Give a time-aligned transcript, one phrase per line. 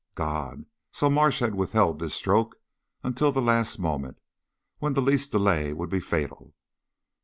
[0.15, 2.55] "God!" So Marsh had withheld this stroke
[3.03, 4.17] until the last moment,
[4.79, 6.55] when the least delay would be fatal.